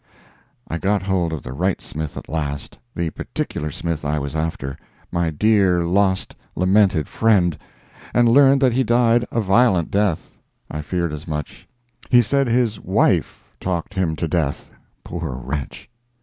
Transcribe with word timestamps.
I 0.67 0.79
got 0.79 1.03
hold 1.03 1.31
of 1.31 1.43
the 1.43 1.53
right 1.53 1.79
Smith 1.79 2.17
at 2.17 2.27
last—the 2.27 3.11
particular 3.11 3.69
Smith 3.69 4.03
I 4.03 4.17
was 4.17 4.35
after—my 4.35 5.29
dear, 5.29 5.85
lost, 5.85 6.35
lamented 6.55 7.07
friend—and 7.07 8.27
learned 8.27 8.61
that 8.63 8.73
he 8.73 8.83
died 8.83 9.27
a 9.31 9.39
violent 9.41 9.91
death. 9.91 10.39
I 10.71 10.81
feared 10.81 11.13
as 11.13 11.27
much. 11.27 11.67
He 12.09 12.23
said 12.23 12.47
his 12.47 12.79
wife 12.81 13.43
talked 13.59 13.93
him 13.93 14.15
to 14.15 14.27
death. 14.27 14.71
Poor 15.03 15.33
wretch! 15.37 15.87